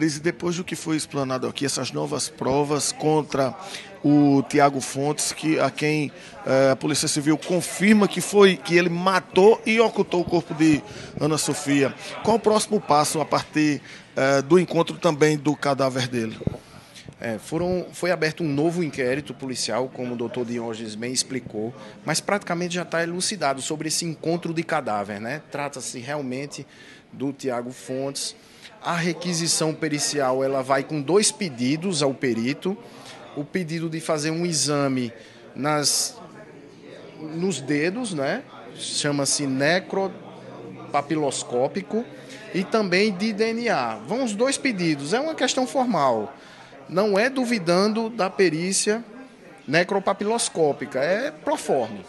E 0.00 0.08
depois 0.08 0.56
do 0.56 0.64
que 0.64 0.74
foi 0.74 0.96
explanado 0.96 1.46
aqui, 1.46 1.66
essas 1.66 1.92
novas 1.92 2.26
provas 2.26 2.92
contra 2.92 3.54
o 4.02 4.42
Tiago 4.48 4.80
Fontes, 4.80 5.32
que 5.32 5.60
a 5.60 5.70
quem 5.70 6.10
eh, 6.46 6.70
a 6.70 6.76
Polícia 6.76 7.06
Civil 7.06 7.36
confirma 7.36 8.08
que 8.08 8.22
foi 8.22 8.56
que 8.56 8.74
ele 8.74 8.88
matou 8.88 9.60
e 9.66 9.78
ocultou 9.78 10.22
o 10.22 10.24
corpo 10.24 10.54
de 10.54 10.82
Ana 11.20 11.36
Sofia. 11.36 11.94
Qual 12.24 12.38
o 12.38 12.40
próximo 12.40 12.80
passo 12.80 13.20
a 13.20 13.24
partir 13.26 13.82
eh, 14.16 14.40
do 14.40 14.58
encontro 14.58 14.96
também 14.96 15.36
do 15.36 15.54
cadáver 15.54 16.08
dele? 16.08 16.38
É, 17.20 17.38
foram, 17.38 17.86
foi 17.92 18.10
aberto 18.10 18.42
um 18.42 18.48
novo 18.48 18.82
inquérito 18.82 19.32
policial, 19.32 19.88
como 19.88 20.14
o 20.14 20.16
doutor 20.16 20.44
Diogenes 20.44 20.96
bem 20.96 21.12
explicou, 21.12 21.72
mas 22.04 22.18
praticamente 22.18 22.74
já 22.74 22.82
está 22.82 23.00
elucidado 23.00 23.62
sobre 23.62 23.86
esse 23.86 24.04
encontro 24.04 24.52
de 24.52 24.64
cadáver. 24.64 25.20
Né? 25.20 25.40
Trata-se 25.48 26.00
realmente 26.00 26.66
do 27.12 27.32
Tiago 27.32 27.70
Fontes. 27.70 28.34
A 28.82 28.94
requisição 28.94 29.74
pericial 29.74 30.42
ela 30.42 30.62
vai 30.62 30.82
com 30.82 30.98
dois 31.00 31.30
pedidos 31.30 32.02
ao 32.02 32.14
perito. 32.14 32.76
O 33.36 33.44
pedido 33.44 33.88
de 33.88 34.00
fazer 34.00 34.30
um 34.30 34.44
exame 34.46 35.12
nas, 35.54 36.18
nos 37.20 37.60
dedos, 37.60 38.14
né? 38.14 38.42
chama-se 38.74 39.46
necropapiloscópico, 39.46 42.04
e 42.54 42.64
também 42.64 43.12
de 43.12 43.32
DNA. 43.32 43.96
Vão 44.06 44.24
os 44.24 44.34
dois 44.34 44.58
pedidos, 44.58 45.12
é 45.12 45.20
uma 45.20 45.34
questão 45.34 45.66
formal 45.66 46.34
não 46.92 47.18
é 47.18 47.30
duvidando 47.30 48.10
da 48.10 48.28
perícia 48.28 49.02
necropapiloscópica, 49.66 51.00
é 51.00 51.30
proforme. 51.30 52.04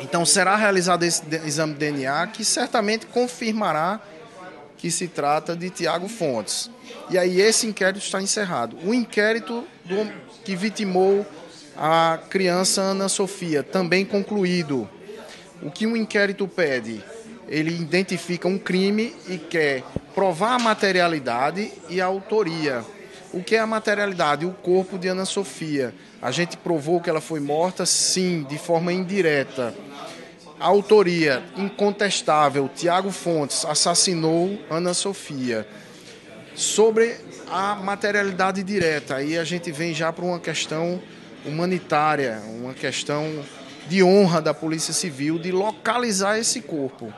Então 0.00 0.24
será 0.24 0.56
realizado 0.56 1.02
esse 1.02 1.22
exame 1.44 1.74
de 1.74 1.80
DNA 1.80 2.26
que 2.28 2.44
certamente 2.44 3.06
confirmará 3.06 4.00
que 4.76 4.90
se 4.90 5.08
trata 5.08 5.56
de 5.56 5.70
Tiago 5.70 6.08
Fontes. 6.08 6.70
E 7.10 7.18
aí 7.18 7.40
esse 7.40 7.66
inquérito 7.66 7.98
está 7.98 8.22
encerrado. 8.22 8.78
O 8.84 8.94
inquérito 8.94 9.64
do, 9.84 10.10
que 10.44 10.54
vitimou 10.54 11.26
a 11.76 12.18
criança 12.30 12.80
Ana 12.80 13.08
Sofia, 13.08 13.62
também 13.62 14.04
concluído. 14.04 14.88
O 15.60 15.70
que 15.70 15.86
o 15.86 15.96
inquérito 15.96 16.46
pede? 16.46 17.02
Ele 17.48 17.74
identifica 17.74 18.46
um 18.46 18.58
crime 18.58 19.14
e 19.28 19.38
quer 19.38 19.82
provar 20.14 20.54
a 20.54 20.58
materialidade 20.58 21.72
e 21.88 22.00
a 22.00 22.06
autoria. 22.06 22.84
O 23.32 23.42
que 23.42 23.56
é 23.56 23.58
a 23.58 23.66
materialidade? 23.66 24.46
O 24.46 24.52
corpo 24.52 24.98
de 24.98 25.08
Ana 25.08 25.24
Sofia. 25.24 25.94
A 26.20 26.30
gente 26.30 26.56
provou 26.56 27.00
que 27.00 27.10
ela 27.10 27.20
foi 27.20 27.40
morta, 27.40 27.84
sim, 27.84 28.44
de 28.48 28.58
forma 28.58 28.92
indireta. 28.92 29.74
Autoria 30.60 31.44
incontestável, 31.56 32.68
Tiago 32.74 33.12
Fontes 33.12 33.64
assassinou 33.64 34.58
Ana 34.68 34.92
Sofia. 34.92 35.64
Sobre 36.56 37.14
a 37.48 37.76
materialidade 37.76 38.64
direta, 38.64 39.16
aí 39.16 39.38
a 39.38 39.44
gente 39.44 39.70
vem 39.70 39.94
já 39.94 40.12
para 40.12 40.24
uma 40.24 40.40
questão 40.40 41.00
humanitária, 41.44 42.42
uma 42.60 42.74
questão 42.74 43.44
de 43.88 44.02
honra 44.02 44.42
da 44.42 44.52
Polícia 44.52 44.92
Civil 44.92 45.38
de 45.38 45.52
localizar 45.52 46.40
esse 46.40 46.60
corpo. 46.60 47.14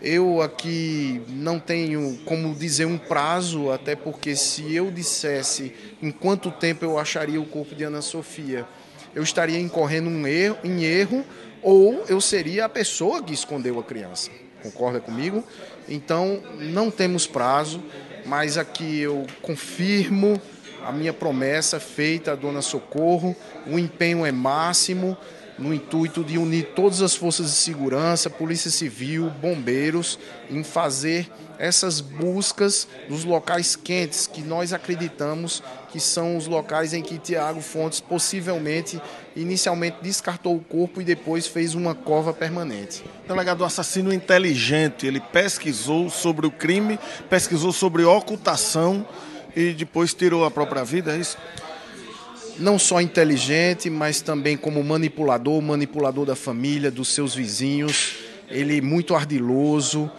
Eu 0.00 0.40
aqui 0.40 1.20
não 1.28 1.58
tenho 1.58 2.16
como 2.24 2.54
dizer 2.54 2.84
um 2.84 2.96
prazo, 2.96 3.72
até 3.72 3.96
porque 3.96 4.36
se 4.36 4.72
eu 4.72 4.88
dissesse 4.88 5.74
em 6.00 6.12
quanto 6.12 6.52
tempo 6.52 6.84
eu 6.84 6.96
acharia 6.96 7.40
o 7.40 7.46
corpo 7.46 7.74
de 7.74 7.82
Ana 7.82 8.00
Sofia, 8.00 8.64
eu 9.16 9.24
estaria 9.24 9.58
incorrendo 9.58 10.08
um 10.08 10.24
erro, 10.28 10.58
em 10.62 10.84
erro 10.84 11.24
ou 11.68 12.02
eu 12.08 12.18
seria 12.18 12.64
a 12.64 12.68
pessoa 12.68 13.22
que 13.22 13.34
escondeu 13.34 13.78
a 13.78 13.84
criança. 13.84 14.30
Concorda 14.62 15.00
comigo? 15.00 15.44
Então, 15.86 16.42
não 16.58 16.90
temos 16.90 17.26
prazo, 17.26 17.82
mas 18.24 18.56
aqui 18.56 19.00
eu 19.00 19.26
confirmo 19.42 20.40
a 20.82 20.90
minha 20.90 21.12
promessa 21.12 21.78
feita 21.78 22.32
à 22.32 22.34
Dona 22.34 22.62
Socorro, 22.62 23.36
o 23.66 23.78
empenho 23.78 24.24
é 24.24 24.32
máximo 24.32 25.14
no 25.58 25.74
intuito 25.74 26.22
de 26.22 26.38
unir 26.38 26.72
todas 26.74 27.02
as 27.02 27.14
forças 27.14 27.46
de 27.46 27.56
segurança, 27.56 28.30
Polícia 28.30 28.70
Civil, 28.70 29.30
bombeiros, 29.40 30.18
em 30.50 30.62
fazer 30.62 31.28
essas 31.58 32.00
buscas 32.00 32.86
nos 33.08 33.24
locais 33.24 33.74
quentes 33.74 34.26
que 34.26 34.42
nós 34.42 34.72
acreditamos 34.72 35.62
que 35.90 35.98
são 35.98 36.36
os 36.36 36.46
locais 36.46 36.92
em 36.92 37.02
que 37.02 37.18
Tiago 37.18 37.60
Fontes 37.60 38.00
possivelmente 38.00 39.00
inicialmente 39.34 39.96
descartou 40.02 40.54
o 40.54 40.60
corpo 40.60 41.00
e 41.00 41.04
depois 41.04 41.46
fez 41.46 41.74
uma 41.74 41.94
cova 41.94 42.32
permanente. 42.32 43.02
Delegado, 43.26 43.64
assassino 43.64 44.12
inteligente, 44.12 45.06
ele 45.06 45.20
pesquisou 45.20 46.08
sobre 46.10 46.46
o 46.46 46.50
crime, 46.50 46.98
pesquisou 47.28 47.72
sobre 47.72 48.04
ocultação 48.04 49.06
e 49.56 49.72
depois 49.72 50.14
tirou 50.14 50.44
a 50.44 50.50
própria 50.50 50.84
vida, 50.84 51.14
é 51.14 51.18
isso? 51.18 51.36
Não 52.58 52.78
só 52.78 53.00
inteligente, 53.00 53.88
mas 53.88 54.20
também 54.20 54.56
como 54.56 54.82
manipulador, 54.82 55.60
manipulador 55.62 56.26
da 56.26 56.36
família, 56.36 56.90
dos 56.90 57.08
seus 57.08 57.34
vizinhos. 57.34 58.16
Ele 58.50 58.80
muito 58.80 59.14
ardiloso, 59.14 60.10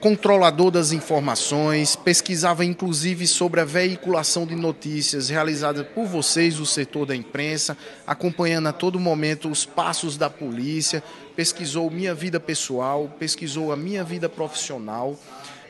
controlador 0.00 0.70
das 0.70 0.92
informações, 0.92 1.96
pesquisava 1.96 2.64
inclusive 2.64 3.26
sobre 3.26 3.60
a 3.60 3.64
veiculação 3.64 4.46
de 4.46 4.54
notícias 4.54 5.28
realizada 5.28 5.84
por 5.84 6.06
vocês, 6.06 6.58
o 6.58 6.66
setor 6.66 7.06
da 7.06 7.16
imprensa, 7.16 7.76
acompanhando 8.06 8.68
a 8.68 8.72
todo 8.72 8.98
momento 9.00 9.48
os 9.48 9.64
passos 9.64 10.16
da 10.16 10.28
polícia, 10.28 11.02
pesquisou 11.36 11.90
minha 11.90 12.14
vida 12.14 12.38
pessoal, 12.40 13.14
pesquisou 13.18 13.72
a 13.72 13.76
minha 13.76 14.04
vida 14.04 14.28
profissional 14.28 15.18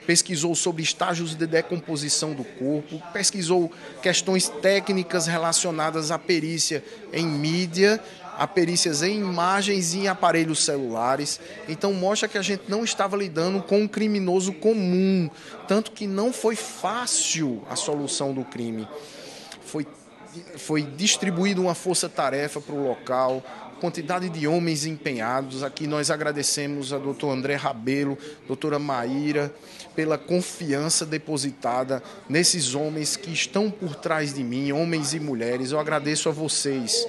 pesquisou 0.07 0.55
sobre 0.55 0.83
estágios 0.83 1.35
de 1.35 1.47
decomposição 1.47 2.33
do 2.33 2.45
corpo, 2.45 3.03
pesquisou 3.13 3.71
questões 4.03 4.49
técnicas 4.49 5.27
relacionadas 5.27 6.11
à 6.11 6.19
perícia 6.19 6.85
em 7.13 7.27
mídia, 7.27 8.01
a 8.37 8.47
perícias 8.47 9.03
em 9.03 9.21
imagens 9.21 9.95
e 9.95 10.01
em 10.01 10.09
aparelhos 10.09 10.65
celulares. 10.65 11.41
Então 11.69 11.93
mostra 11.93 12.29
que 12.29 12.39
a 12.39 12.43
gente 12.43 12.65
não 12.69 12.85
estava 12.85 13.17
lidando 13.17 13.63
com 13.63 13.83
um 13.83 13.89
criminoso 13.89 14.53
comum, 14.53 15.31
tanto 15.69 15.93
que 15.93 16.07
não 16.07 16.33
foi 16.33 16.57
fácil 16.57 17.63
a 17.71 17.77
solução 17.77 18.33
do 18.33 18.45
crime. 18.45 18.89
Foi 19.65 19.87
foi 20.57 20.83
distribuída 20.83 21.61
uma 21.61 21.75
força-tarefa 21.75 22.61
para 22.61 22.75
o 22.75 22.89
local, 22.89 23.43
quantidade 23.85 24.31
de 24.31 24.49
homens 24.49 24.87
empenhados. 24.87 25.63
Aqui 25.63 25.87
nós 25.87 26.11
agradecemos 26.11 26.91
a 26.91 26.97
doutor 26.97 27.31
André 27.31 27.55
Rabelo, 27.55 28.17
doutora 28.47 28.79
Maíra, 28.79 29.55
pela 29.95 30.17
confiança 30.17 31.05
depositada 31.05 32.03
nesses 32.27 32.75
homens 32.75 33.15
que 33.15 33.31
estão 33.31 33.71
por 33.71 33.95
trás 33.95 34.33
de 34.33 34.43
mim, 34.43 34.73
homens 34.73 35.13
e 35.13 35.21
mulheres. 35.21 35.71
Eu 35.71 35.79
agradeço 35.79 36.31
a 36.31 36.33
vocês. 36.33 37.07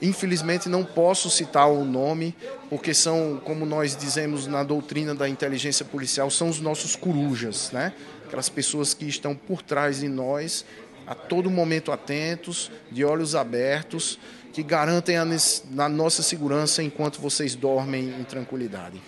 Infelizmente 0.00 0.70
não 0.70 0.86
posso 0.86 1.28
citar 1.28 1.70
o 1.70 1.84
nome, 1.84 2.34
porque 2.70 2.94
são, 2.94 3.38
como 3.44 3.66
nós 3.66 3.94
dizemos 3.94 4.46
na 4.46 4.62
doutrina 4.62 5.14
da 5.14 5.28
inteligência 5.28 5.84
policial, 5.84 6.30
são 6.30 6.48
os 6.48 6.60
nossos 6.60 6.96
corujas, 6.96 7.70
né? 7.72 7.92
Aquelas 8.26 8.48
pessoas 8.48 8.94
que 8.94 9.04
estão 9.06 9.34
por 9.34 9.60
trás 9.60 10.00
de 10.00 10.08
nós, 10.08 10.64
a 11.10 11.14
todo 11.16 11.50
momento 11.50 11.90
atentos, 11.90 12.70
de 12.88 13.04
olhos 13.04 13.34
abertos, 13.34 14.16
que 14.52 14.62
garantem 14.62 15.16
a, 15.16 15.24
a 15.24 15.88
nossa 15.88 16.22
segurança 16.22 16.84
enquanto 16.84 17.20
vocês 17.20 17.56
dormem 17.56 18.10
em 18.10 18.22
tranquilidade. 18.22 19.02